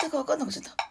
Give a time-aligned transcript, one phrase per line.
[0.00, 0.89] たか分かんなくちゃった。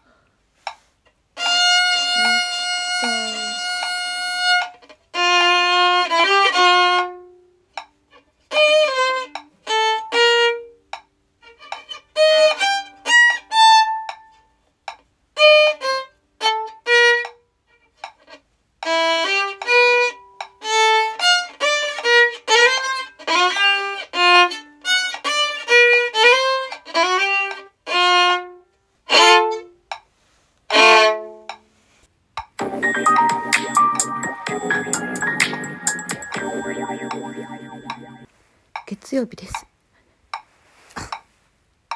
[39.10, 39.66] 月曜日です。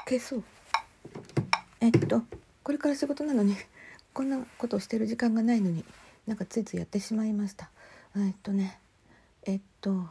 [0.09, 0.43] 消そう。
[1.79, 2.23] えっと、
[2.63, 3.55] これから仕事なのに、
[4.13, 5.85] こんなことをしてる時間がないのに、
[6.25, 7.69] なんかついついやってしまいました。
[8.17, 8.79] えっとね、
[9.43, 10.07] えっと、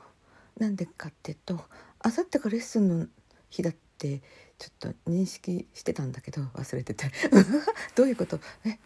[0.56, 1.64] なんでかっていうと、
[1.98, 3.08] あさってがレッスンの
[3.50, 4.20] 日だって、
[4.58, 7.10] ちょっと認識してたんだけど、忘れてて。
[7.96, 8.38] どういうこと？
[8.64, 8.78] え、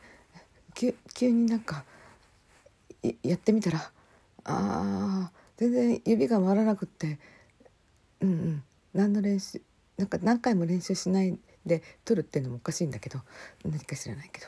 [0.73, 1.85] 急急になんか、
[3.23, 3.93] やってみたら、
[4.45, 7.19] あー、全然指が回らなくって、
[8.21, 8.63] うんうん。
[8.95, 9.61] 何の練習
[9.97, 13.21] なんか何回も練習しないで取るっていうのもおかしいんだけど
[13.65, 14.47] 何か知らないけど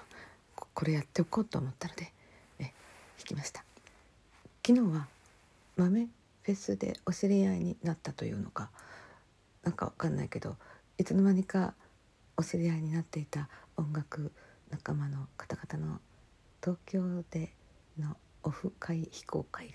[0.75, 2.12] これやっておこうと思ったので
[2.59, 2.73] え弾
[3.19, 3.65] きました。
[4.67, 5.07] 昨日は
[5.77, 6.09] 豆
[6.43, 8.71] フェスでお知り合いになったというのか
[9.62, 10.57] なんかわかんないけど
[10.99, 11.75] いつの間にか
[12.37, 14.33] お知り合いになっていた音楽
[14.71, 16.01] 仲間の方々の
[16.62, 17.53] 東京で
[17.99, 19.75] のオフ会非公開が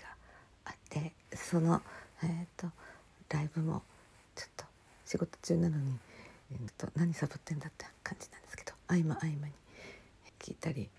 [0.64, 1.82] あってその
[2.22, 2.68] えっ、と
[3.30, 3.82] ライブも
[4.34, 4.64] ちょっと
[5.04, 5.98] 仕事中なのに、
[6.52, 9.64] えー、と何サボってんだって感じなんですけど合間合間に。
[10.44, 10.90] 聞いたり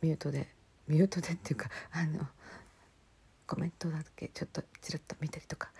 [0.00, 0.48] ミュートで
[0.86, 2.26] ミュートでっていうか あの
[3.46, 5.70] コメントだけちょっとちらっと見たりとか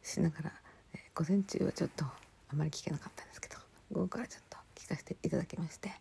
[0.00, 0.52] しながら、
[0.94, 2.12] えー午前中はちょっとあ
[2.54, 3.58] まり聞けなかったんですけど
[3.90, 5.92] 午後からちょっと聞かせていただきまして、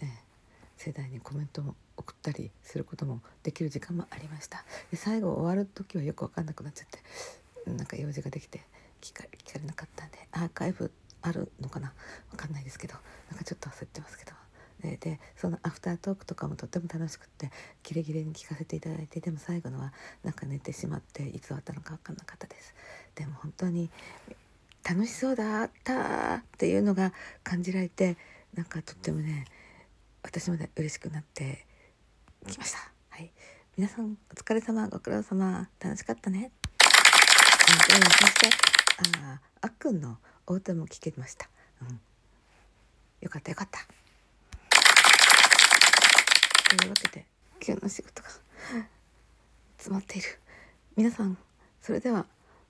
[0.00, 0.30] えー
[0.76, 4.64] 盛大にコメントも送ったりすることもできる時間もありました。
[4.90, 6.98] で最後終わる時はよく分かんなくなっちゃって
[7.74, 8.60] なんか用事ができて
[9.00, 10.90] 聞か聞かれなかったんでアーカイブ
[11.22, 11.92] あるのかな？
[12.30, 12.94] わかんないですけど
[13.30, 14.32] なんかちょっと焦ってますけど。
[14.80, 17.50] ででそのアフタートークとかもとっても楽しくって
[17.82, 19.92] ギリギリに聞かせていただいてでも最後のは
[20.24, 22.74] なんか寝てしまっていつ終わったのか分かんなかったです。
[23.14, 23.90] でも本当に
[24.82, 27.12] 楽しそうだったっていうのが
[27.44, 28.16] 感じられて
[28.54, 29.44] なんかとってもね
[30.22, 31.66] 私まで嬉しくなって
[32.48, 32.78] きました。
[33.10, 33.30] はい。
[33.76, 35.68] 皆さんお疲れ様ご苦労様。
[35.78, 36.52] 楽しかったね。
[37.70, 38.48] うん、そして
[39.22, 41.48] ああっくんのお歌も聞けました、
[41.82, 42.00] うん、
[43.20, 43.80] よかったよかった。
[46.76, 47.26] というわけで
[47.66, 48.28] 今日の仕事が
[49.78, 50.38] 詰まっている。
[50.96, 51.36] 皆さん
[51.80, 52.26] それでは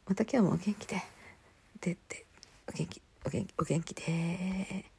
[0.06, 1.03] また今日もお元気で。
[1.81, 2.27] でっで
[2.69, 4.91] お元気お元気お元気で。